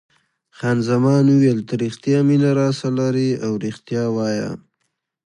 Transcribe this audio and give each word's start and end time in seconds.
خان 0.57 0.77
زمان 0.89 1.23
وویل: 1.29 1.59
ته 1.67 1.73
رښتیا 1.83 2.19
مینه 2.27 2.51
راسره 2.59 2.89
لرې 2.97 3.29
او 3.45 3.51
رښتیا 3.65 4.03
وایه. 4.15 4.51